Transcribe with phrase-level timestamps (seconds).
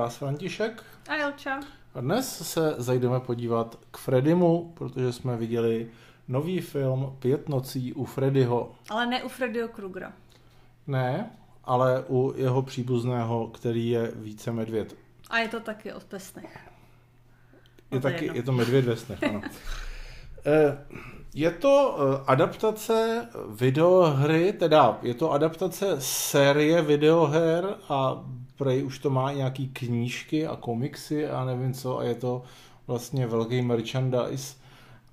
[0.00, 0.82] vás František.
[1.08, 1.60] A Jelča.
[1.94, 5.90] A dnes se zajdeme podívat k Freddymu, protože jsme viděli
[6.28, 8.72] nový film Pět nocí u Freddyho.
[8.90, 10.12] Ale ne u Freddyho Krugera.
[10.86, 11.30] Ne,
[11.64, 14.96] ale u jeho příbuzného, který je více medvěd.
[15.30, 16.58] A je to taky od pesnech.
[17.90, 19.42] Je, taky, je to medvěd ve snech, ano.
[20.46, 20.78] Eh,
[21.34, 28.24] je to eh, adaptace videohry, teda je to adaptace série videoher a
[28.60, 32.42] prej už to má nějaký knížky a komiksy a nevím co a je to
[32.86, 34.56] vlastně velký merchandise.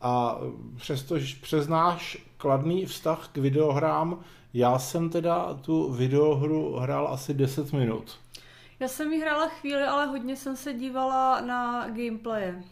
[0.01, 0.37] A
[0.75, 4.19] přestože přes náš kladný vztah k videohrám,
[4.53, 8.19] já jsem teda tu videohru hrál asi 10 minut.
[8.79, 12.63] Já jsem ji hrála chvíli, ale hodně jsem se dívala na gameplaye.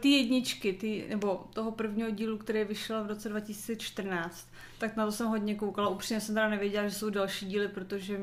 [0.00, 5.12] Ty jedničky, ty, nebo toho prvního dílu, který vyšel v roce 2014, tak na to
[5.12, 5.88] jsem hodně koukala.
[5.88, 8.20] Upřímně jsem teda nevěděla, že jsou další díly, protože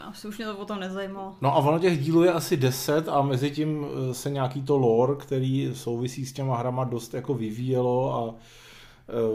[0.00, 1.36] asi už mě to potom nezajímalo.
[1.40, 4.78] No a ono těch dílů je asi deset a mezi tím eh, se nějaký to
[4.78, 8.34] lore, který souvisí s těma hrama dost jako vyvíjelo a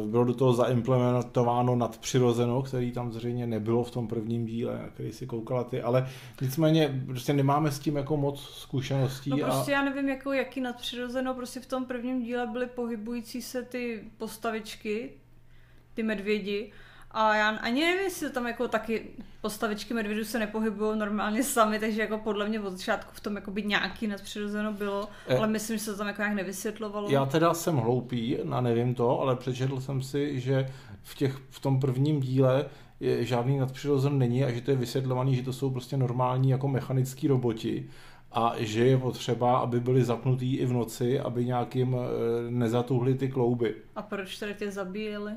[0.05, 5.27] bylo do toho zaimplementováno nadpřirozeno, který tam zřejmě nebylo v tom prvním díle, který si
[5.27, 6.09] koukala ty, ale
[6.41, 9.29] nicméně prostě nemáme s tím jako moc zkušeností.
[9.29, 9.75] No prostě a...
[9.75, 15.11] já nevím, jako, jaký nadpřirozeno, prostě v tom prvním díle byly pohybující se ty postavičky,
[15.93, 16.71] ty medvědi
[17.15, 19.05] a já ani nevím, jestli tam jako taky
[19.41, 23.51] postavičky medvědů se nepohybují normálně sami, takže jako podle mě od začátku v tom jako
[23.51, 27.09] by nějaký nadpřirozeno bylo, e, ale myslím, že se to tam jako nějak nevysvětlovalo.
[27.09, 30.65] Já teda jsem hloupý, na nevím to, ale přečetl jsem si, že
[31.03, 32.65] v, těch, v tom prvním díle
[32.99, 36.67] je, žádný nadpřirozen není a že to je vysvětlovaný, že to jsou prostě normální jako
[36.67, 37.89] mechanický roboti
[38.31, 41.97] a že je potřeba, aby byli zapnutý i v noci, aby nějakým e,
[42.51, 43.75] nezatuhli ty klouby.
[43.95, 45.31] A proč tady tě zabíjeli?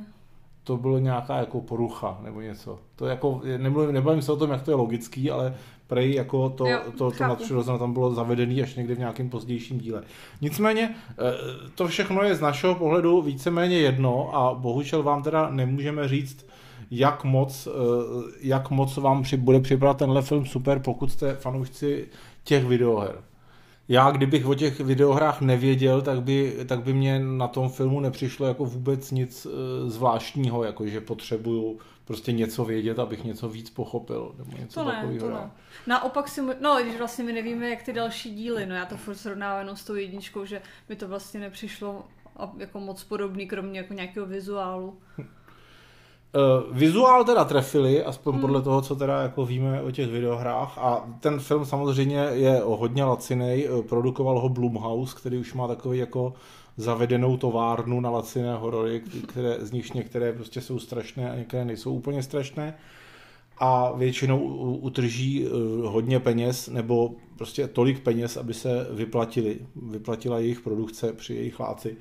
[0.69, 2.79] To bylo nějaká jako porucha nebo něco.
[2.97, 5.55] To jako, nemluvím, nebavím se o tom, jak to je logický, ale
[5.87, 9.79] prej jako to, jo, to, to nadpřirozené tam bylo zavedený až někde v nějakém pozdějším
[9.79, 10.03] díle.
[10.41, 11.15] Nicméně eh,
[11.75, 16.47] to všechno je z našeho pohledu víceméně jedno a bohužel vám teda nemůžeme říct,
[16.91, 17.71] jak moc, eh,
[18.41, 22.09] jak moc vám bude připadat tenhle film super, pokud jste fanoušci
[22.45, 23.15] těch videoher.
[23.89, 28.47] Já, kdybych o těch videohrách nevěděl, tak by, tak by mě na tom filmu nepřišlo
[28.47, 34.35] jako vůbec nic e, zvláštního, jako že potřebuju prostě něco vědět, abych něco víc pochopil,
[34.39, 35.51] nebo něco to ne, To ne.
[35.87, 39.15] Naopak si, no, když vlastně my nevíme, jak ty další díly, no já to furt
[39.15, 42.05] srovnávám jenom s tou jedničkou, že mi to vlastně nepřišlo
[42.59, 44.99] jako moc podobný, kromě jako nějakého vizuálu.
[46.35, 48.41] Uh, vizuál teda trefili, aspoň hmm.
[48.41, 53.05] podle toho, co teda jako víme o těch videohrách a ten film samozřejmě je hodně
[53.05, 56.35] lacinej, eh, produkoval ho Blumhouse, který už má takový jako
[56.77, 61.95] zavedenou továrnu na laciné horory, které, z nich některé prostě jsou strašné a některé nejsou
[61.95, 62.75] úplně strašné
[63.59, 64.39] a většinou
[64.77, 65.51] utrží eh,
[65.87, 71.97] hodně peněz nebo prostě tolik peněz, aby se vyplatili, vyplatila jejich produkce při jejich láci.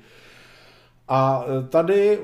[1.08, 2.18] A e, tady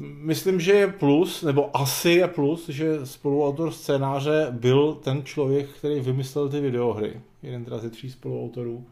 [0.00, 6.00] myslím, že je plus, nebo asi je plus, že spoluautor scénáře byl ten člověk, který
[6.00, 7.20] vymyslel ty videohry.
[7.42, 8.84] Jeden teda ze tří spoluautorů.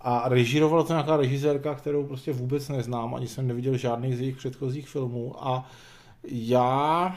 [0.00, 4.36] A režírovala to nějaká režisérka, kterou prostě vůbec neznám, ani jsem neviděl žádných z jejich
[4.36, 5.34] předchozích filmů.
[5.38, 5.70] A
[6.28, 7.16] já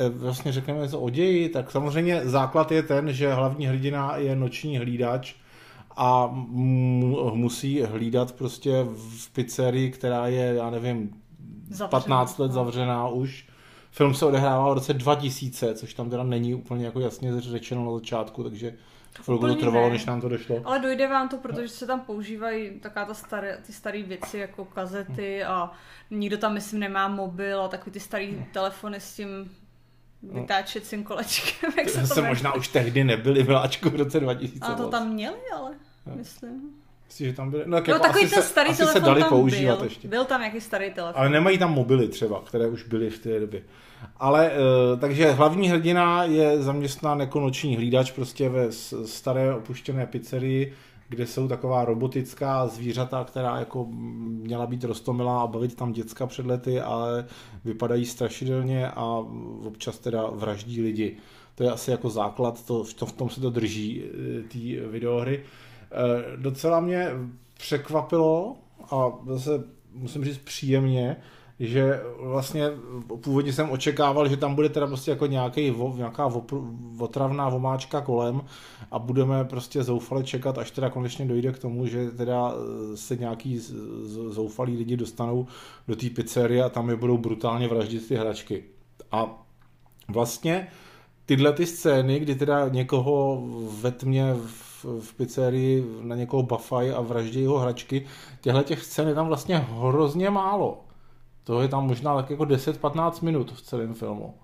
[0.00, 4.36] e, vlastně řekneme něco o ději, tak samozřejmě základ je ten, že hlavní hrdina je
[4.36, 5.34] noční hlídač,
[6.02, 6.30] a
[7.34, 11.22] musí hlídat prostě v pizzerii, která je, já nevím,
[11.68, 11.88] zavřená.
[11.88, 13.46] 15 let zavřená už.
[13.90, 17.92] Film se odehrává v roce 2000, což tam teda není úplně jako jasně řečeno na
[17.92, 18.74] začátku, takže
[19.22, 19.92] chvilku to trvalo, ne.
[19.92, 20.62] než nám to došlo.
[20.64, 24.64] Ale dojde vám to, protože se tam používají taká ta staré, ty staré věci jako
[24.64, 25.70] kazety a
[26.10, 29.50] nikdo tam myslím nemá mobil a takový ty starý telefony s tím
[30.22, 31.72] vytáčecím kolečkem.
[31.78, 34.66] Jak se, to se možná už tehdy nebyly vláčku v roce 2000.
[34.66, 35.74] A to tam měli, ale
[36.06, 36.70] myslím.
[37.06, 37.62] Myslím, že tam byly.
[37.66, 39.84] No, tak no, jako takový ten starý se, asi se dali používat byl.
[39.84, 40.08] ještě.
[40.08, 41.20] Byl tam nějaký starý telefon.
[41.20, 43.62] Ale nemají tam mobily třeba, které už byly v té době.
[44.16, 48.72] Ale, uh, takže hlavní hrdina je zaměstnán jako noční hlídač prostě ve
[49.04, 50.74] staré opuštěné pizzerii,
[51.08, 56.46] kde jsou taková robotická zvířata, která jako měla být rostomilá a bavit tam děcka před
[56.46, 57.26] lety, ale
[57.64, 59.04] vypadají strašidelně a
[59.64, 61.16] občas teda vraždí lidi.
[61.54, 65.44] To je asi jako základ, to, to v tom se to drží, eh, ty videohry.
[65.92, 67.10] Eh, docela mě
[67.58, 68.56] překvapilo
[68.90, 69.64] a zase
[69.94, 71.16] musím říct příjemně,
[71.60, 72.70] že vlastně
[73.22, 76.32] původně jsem očekával, že tam bude teda prostě jako nějaký, nějaká
[76.98, 78.40] otravná vomáčka kolem
[78.90, 82.54] a budeme prostě zoufale čekat, až teda konečně dojde k tomu, že teda
[82.94, 83.60] se nějaký
[84.28, 85.46] zoufalí lidi dostanou
[85.88, 88.64] do té pizzerie a tam je budou brutálně vraždit ty hračky.
[89.12, 89.44] A
[90.08, 90.68] vlastně
[91.26, 93.44] tyhle ty scény, kdy teda někoho
[93.80, 98.06] ve tmě v, v pizzerii na někoho bafaj a vraždí jeho hračky.
[98.40, 100.84] Těchto těch scén je tam vlastně hrozně málo.
[101.44, 104.34] To je tam možná tak jako 10-15 minut v celém filmu.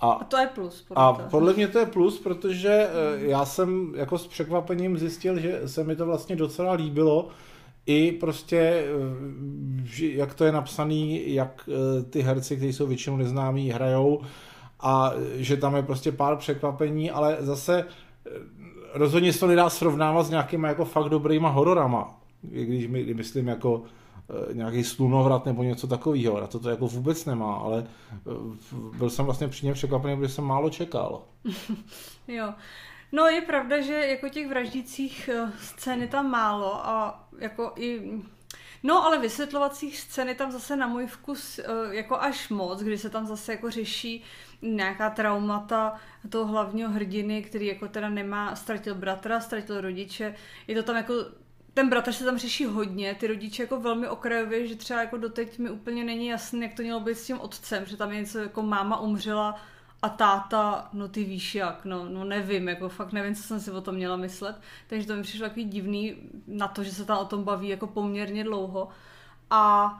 [0.00, 0.82] A, a to je plus.
[0.82, 1.22] Podle a to.
[1.30, 5.84] podle mě to je plus, protože eh, já jsem jako s překvapením zjistil, že se
[5.84, 7.28] mi to vlastně docela líbilo,
[7.86, 8.86] i prostě,
[9.98, 14.20] eh, jak to je napsaný, jak eh, ty herci, kteří jsou většinou neznámí, hrajou
[14.80, 17.84] a že tam je prostě pár překvapení, ale zase
[18.98, 23.82] rozhodně se to nedá srovnávat s nějakýma jako fakt dobrýma hororama, když my, myslím jako
[24.30, 26.40] Eh, nějaký slunovrat nebo něco takového.
[26.40, 30.44] Na to to jako vůbec nemá, ale eh, byl jsem vlastně přímě překvapený, protože jsem
[30.44, 31.22] málo čekal.
[32.28, 32.54] jo.
[33.12, 38.20] No je pravda, že jako těch vraždících eh, scén je tam málo a jako i
[38.82, 43.10] No, ale vysvětlovacích scén je tam zase na můj vkus jako až moc, kdy se
[43.10, 44.24] tam zase jako řeší
[44.62, 45.94] nějaká traumata
[46.30, 50.34] toho hlavního hrdiny, který jako teda nemá, ztratil bratra, ztratil rodiče.
[50.66, 51.14] Je to tam jako
[51.74, 55.58] ten bratr se tam řeší hodně, ty rodiče jako velmi okrajově, že třeba jako doteď
[55.58, 58.38] mi úplně není jasný, jak to mělo být s tím otcem, že tam je něco
[58.38, 59.60] jako máma umřela
[60.06, 63.70] a táta, no ty víš jak, no, no nevím, jako fakt nevím, co jsem si
[63.70, 66.16] o tom měla myslet, takže to mi přišlo takový divný
[66.46, 68.88] na to, že se tam o tom baví jako poměrně dlouho
[69.50, 69.92] a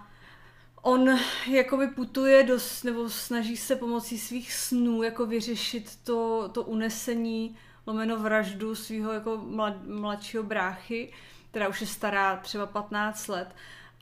[0.83, 1.19] on
[1.51, 7.57] jakoby putuje do, nebo snaží se pomocí svých snů jako vyřešit to, to unesení
[7.87, 11.13] lomeno vraždu svého jako mlad, mladšího bráchy
[11.57, 13.49] která už je stará třeba 15 let.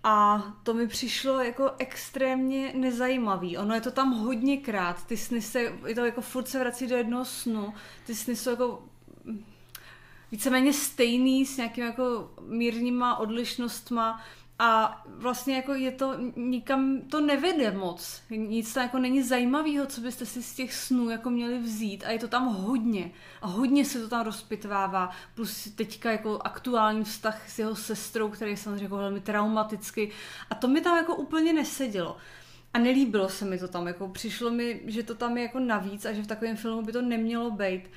[0.07, 3.59] A to mi přišlo jako extrémně nezajímavý.
[3.59, 5.07] Ono je to tam hodněkrát.
[5.07, 7.75] Ty sny se, je to jako furt se vrací do jednoho snu.
[8.07, 8.83] Ty sny jsou jako
[10.33, 14.21] víceméně stejný s nějakými jako mírnýma odlišnostma
[14.59, 18.23] a vlastně jako je to, nikam to nevede moc.
[18.31, 22.11] Nic tam jako není zajímavého, co byste si z těch snů jako měli vzít a
[22.11, 23.11] je to tam hodně.
[23.43, 25.11] A hodně se to tam rozpitvává.
[25.35, 30.09] Plus teďka jako aktuální vztah s jeho sestrou, který je samozřejmě jako velmi traumatický.
[30.51, 32.17] A to mi tam jako úplně nesedělo.
[32.75, 36.05] A nelíbilo se mi to tam, jako přišlo mi, že to tam je jako navíc
[36.05, 37.91] a že v takovém filmu by to nemělo být.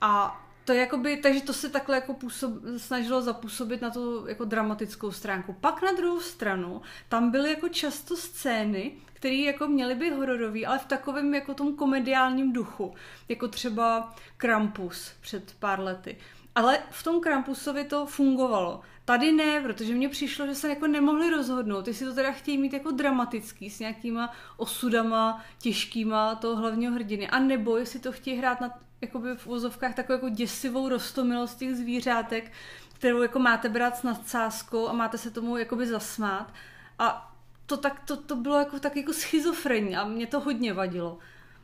[0.00, 4.44] A to je jakoby, takže to se takhle jako působ, snažilo zapůsobit na tu jako
[4.44, 5.52] dramatickou stránku.
[5.60, 10.78] Pak na druhou stranu, tam byly jako často scény, které jako měly být hororový, ale
[10.78, 12.94] v takovém jako tom komediálním duchu.
[13.28, 16.16] Jako třeba Krampus před pár lety.
[16.54, 18.80] Ale v tom Krampusovi to fungovalo.
[19.04, 22.72] Tady ne, protože mně přišlo, že se jako nemohli rozhodnout, jestli to teda chtějí mít
[22.72, 28.60] jako dramatický, s nějakýma osudama těžkýma toho hlavního hrdiny, a nebo jestli to chtějí hrát
[28.60, 32.52] na jakoby v úzovkách takovou jako děsivou rostomilost těch zvířátek,
[32.94, 36.52] kterou jako máte brát s nadsázkou a máte se tomu jakoby zasmát.
[36.98, 37.34] A
[37.66, 41.18] to, tak, to, to bylo jako tak jako schizofrenní a mě to hodně vadilo.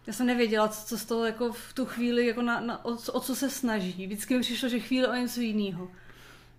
[0.06, 2.90] Já jsem nevěděla, co, co z toho jako v tu chvíli, jako na, na, o,
[3.12, 4.06] o co se snaží.
[4.06, 5.88] Vždycky mi přišlo, že chvíli o něco jiného.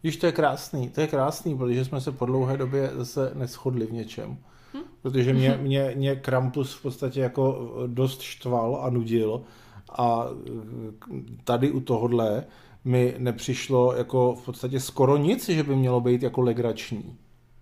[0.03, 3.85] Víš, to je krásný, to je krásný, protože jsme se po dlouhé době zase neschodli
[3.85, 4.37] v něčem.
[4.73, 4.83] Hm?
[5.01, 9.43] Protože mě, mě, mě Krampus v podstatě jako dost štval a nudil
[9.97, 10.27] a
[11.43, 12.45] tady u tohohle
[12.85, 17.17] mi nepřišlo jako v podstatě skoro nic, že by mělo být jako legrační.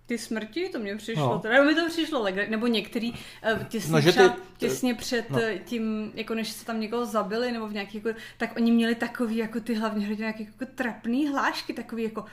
[0.06, 1.40] Ty smrti, to mě přišlo, no.
[1.40, 4.24] teda mi to přišlo legrační, nebo některý uh, těsně, no, že ty,
[4.58, 5.40] těsně před no.
[5.42, 8.96] Eh, tím, jako než se tam někoho zabili, nebo v nějaký, jako, tak oni měli
[8.96, 12.26] takový, jako ty hlavně hrdiny, jako trapný hlášky, takový jako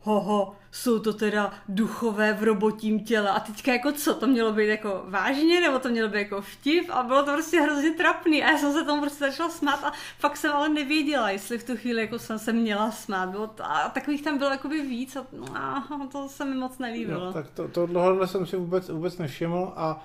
[0.00, 3.30] hoho, jsou to teda duchové v robotím těle.
[3.30, 6.90] A teďka jako co, to mělo být jako vážně, nebo to mělo být jako vtip
[6.90, 9.92] a bylo to prostě hrozně trapný a já jsem se tomu prostě začala smát a
[10.18, 13.28] fakt jsem ale nevěděla, jestli v tu chvíli jako jsem se měla smát.
[13.28, 17.24] Bylo to, a takových tam bylo jakoby víc a, a to se mi moc nelíbilo.
[17.24, 20.04] No, tak to, tohle jsem si vůbec, vůbec nevšiml a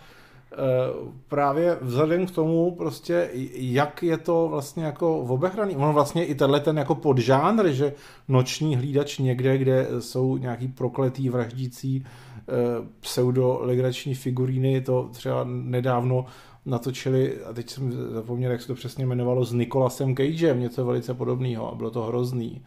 [1.28, 5.76] právě vzhledem k tomu prostě, jak je to vlastně jako obehraný.
[5.76, 7.94] Ono vlastně i tenhle ten jako podžánr, že
[8.28, 12.52] noční hlídač někde, kde jsou nějaký prokletý vraždící eh,
[13.00, 16.26] pseudo-legrační figuríny, to třeba nedávno
[16.66, 21.14] natočili, a teď jsem zapomněl, jak se to přesně jmenovalo, s Nikolasem Cagem, něco velice
[21.14, 22.62] podobného a bylo to hrozný.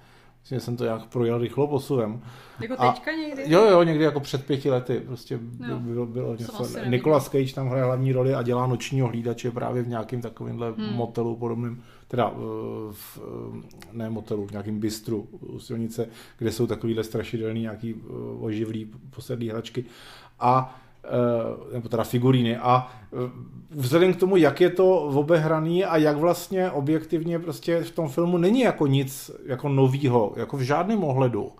[0.47, 2.23] Myslím, že jsem to nějak projel rychlo posuvem.
[2.61, 3.43] Jako teďka někdy?
[3.47, 5.03] Jo, jo, někdy jako před pěti lety.
[5.07, 5.39] Prostě
[5.69, 5.79] jo.
[5.79, 6.67] bylo, bylo něco.
[6.85, 10.93] Nicolas Cage tam hraje hlavní roli a dělá nočního hlídače právě v nějakém takovémhle hmm.
[10.93, 12.39] motelu podobným, teda eh,
[12.93, 18.13] v, eh, ne motelu, v nějakém bistru u silnice, kde jsou takovýhle strašidelný nějaký eh,
[18.41, 19.85] oživlý posedlý hračky.
[20.41, 20.81] A
[21.73, 22.57] nebo teda figuríny.
[22.57, 23.31] A eh,
[23.71, 28.39] vzhledem k tomu, jak je to obehraný a jak vlastně objektivně prostě v tom filmu
[28.39, 31.53] není jako nic jako novýho, jako v žádném ohledu,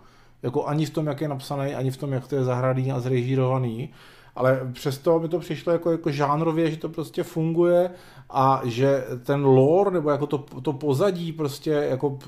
[0.43, 2.99] jako ani v tom, jak je napsaný, ani v tom, jak to je zahraný a
[2.99, 3.89] zrežírovaný,
[4.35, 7.89] ale přesto mi to přišlo jako, jako žánrově, že to prostě funguje
[8.29, 12.19] a že ten lore, nebo jako to, to pozadí prostě, jako,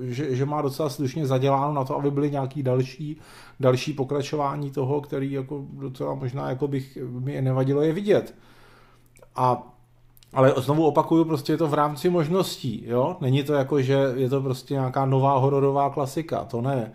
[0.00, 3.20] že, že má docela slušně zaděláno na to, aby byly nějaký další,
[3.60, 8.34] další pokračování toho, který jako docela možná jako bych mi nevadilo je vidět.
[9.36, 9.72] A
[10.32, 13.16] ale znovu opakuju, prostě je to v rámci možností, jo?
[13.20, 16.92] Není to jako, že je to prostě nějaká nová hororová klasika, to ne.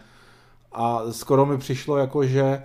[0.71, 2.63] A skoro mi přišlo jako, že e,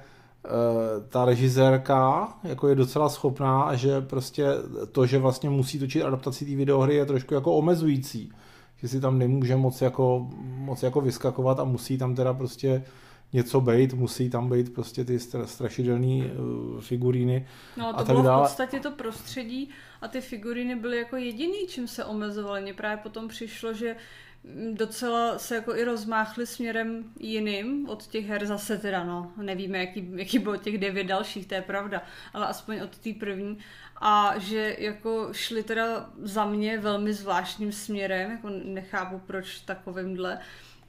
[1.08, 4.46] ta režisérka jako je docela schopná a že prostě
[4.92, 8.32] to, že vlastně musí točit adaptaci té videohry je trošku jako omezující.
[8.76, 12.84] Že si tam nemůže moc jako, moc jako vyskakovat a musí tam teda prostě
[13.32, 17.48] něco být, musí tam být prostě ty strašidelné uh, figuríny.
[17.76, 18.46] No to a tak bylo dále.
[18.46, 22.62] v podstatě to prostředí a ty figuríny byly jako jediný, čím se omezovaly.
[22.62, 23.96] Mně právě potom přišlo, že
[24.44, 29.78] mm, docela se jako i rozmáchly směrem jiným od těch her zase teda, no, nevíme,
[29.78, 32.02] jaký, jaký bylo těch devět dalších, to je pravda,
[32.32, 33.58] ale aspoň od té první
[34.00, 40.38] a že jako šli teda za mě velmi zvláštním směrem, jako nechápu proč takovýmhle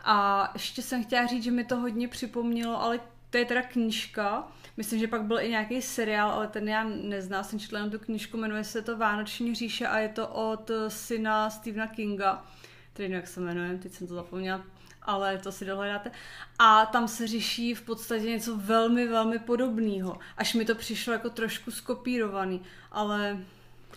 [0.09, 2.99] a ještě jsem chtěla říct, že mi to hodně připomnělo, ale
[3.29, 4.47] to je teda knížka.
[4.77, 7.99] Myslím, že pak byl i nějaký seriál, ale ten já neznám, jsem četla na tu
[7.99, 12.45] knížku, jmenuje se to Vánoční říše a je to od syna Stephena Kinga,
[12.93, 14.63] který jak se jmenuje, teď jsem to zapomněla,
[15.01, 16.11] ale to si dohledáte.
[16.59, 20.19] A tam se řeší v podstatě něco velmi, velmi podobného.
[20.37, 22.61] Až mi to přišlo jako trošku skopírovaný,
[22.91, 23.37] ale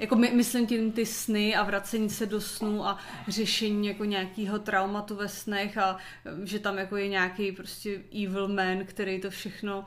[0.01, 4.59] jako my, myslím tím ty sny a vracení se do snů a řešení jako nějakého
[4.59, 5.97] traumatu ve snech a
[6.45, 9.85] že tam jako je nějaký prostě evil man, který to všechno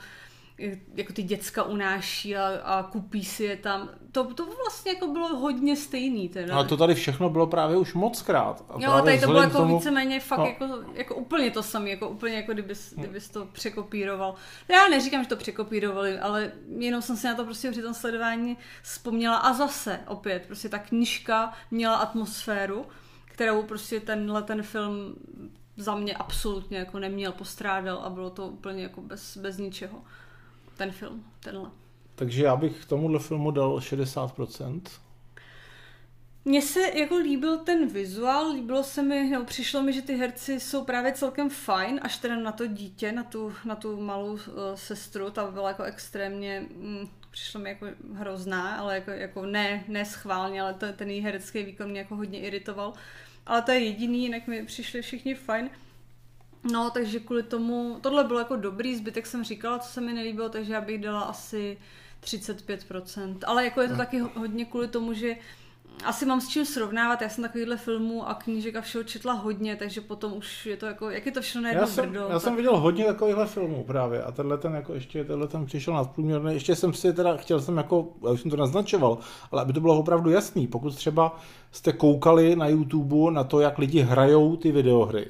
[0.95, 3.89] jako ty děcka unáší a, a kupí si je tam.
[4.11, 6.55] To, to vlastně jako bylo hodně stejný teda.
[6.55, 8.65] Ale to tady všechno bylo právě už moc krát.
[8.69, 9.77] A jo, tady to bylo jako tomu...
[9.77, 10.45] víceméně fakt no.
[10.45, 14.35] jako, jako úplně to samé, jako úplně jako kdybys, kdybys to překopíroval.
[14.69, 18.57] Já neříkám, že to překopírovali, ale jenom jsem si na to prostě při tom sledování
[18.83, 22.85] vzpomněla a zase opět, prostě ta knižka měla atmosféru,
[23.25, 25.15] kterou prostě tenhle ten film
[25.77, 30.01] za mě absolutně jako neměl, postrádal a bylo to úplně jako bez, bez ničeho
[30.77, 31.71] ten film, tenhle.
[32.15, 34.81] Takže já bych tomuhle filmu dal 60%.
[36.45, 40.59] Mně se jako líbil ten vizuál, líbilo se mi, nebo přišlo mi, že ty herci
[40.59, 44.39] jsou právě celkem fajn, až teda na to dítě, na tu, na tu malou uh,
[44.75, 50.05] sestru, ta byla jako extrémně, mm, přišlo mi jako hrozná, ale jako, jako ne, ne
[50.05, 52.93] schválně, ale to, ten její herecký výkon mě jako hodně iritoval.
[53.45, 55.69] Ale to je jediný, jinak mi přišli všichni fajn.
[56.71, 60.49] No, takže kvůli tomu, tohle bylo jako dobrý, zbytek jsem říkala, co se mi nelíbilo,
[60.49, 61.77] takže já bych dala asi
[62.23, 63.37] 35%.
[63.45, 63.97] Ale jako je to no.
[63.97, 65.35] taky hodně kvůli tomu, že
[66.05, 69.75] asi mám s čím srovnávat, já jsem takovýhle filmů a knížek a všeho četla hodně,
[69.75, 72.19] takže potom už je to jako, jak je to všechno najednou já jsem, brdo.
[72.19, 72.41] Já tak...
[72.41, 76.53] jsem viděl hodně takovýchhle filmů právě a tenhle ten jako ještě, tenhle ten přišel nadprůměrný,
[76.53, 79.17] ještě jsem si teda, chtěl jsem jako, já už jsem to naznačoval,
[79.51, 81.39] ale aby to bylo opravdu jasný, pokud třeba
[81.71, 85.27] jste koukali na YouTube na to, jak lidi hrajou ty videohry,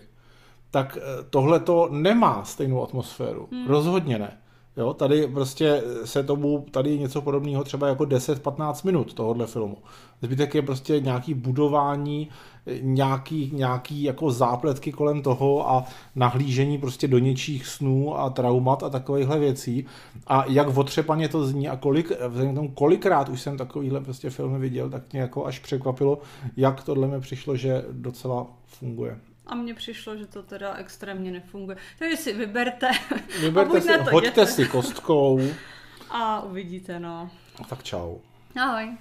[0.74, 3.48] tak eh, tohle to nemá stejnou atmosféru.
[3.52, 3.68] Hmm.
[3.68, 4.38] Rozhodně ne.
[4.78, 9.78] Jo, tady prostě se tomu, tady je něco podobného třeba jako 10-15 minut tohohle filmu.
[10.22, 12.30] Zbytek je prostě nějaký budování,
[12.82, 18.90] nějaký, nějaký jako zápletky kolem toho a nahlížení prostě do něčích snů a traumat a
[18.90, 19.86] takovýchhle věcí.
[20.28, 24.60] A jak otřepaně to zní a kolik, vzhledem tomu, kolikrát už jsem takovýhle prostě filmy
[24.60, 26.20] viděl, tak mě jako až překvapilo,
[26.58, 29.20] jak tohle mi přišlo, že docela funguje.
[29.48, 31.78] A mně přišlo, že to teda extrémně nefunguje.
[32.00, 32.92] Takže si vyberte.
[33.42, 34.48] Vyberte si, to hoďte jděte.
[34.48, 35.42] si kostkou.
[36.10, 37.30] A uvidíte, no.
[37.70, 38.18] Tak čau.
[38.62, 38.98] Ahoj.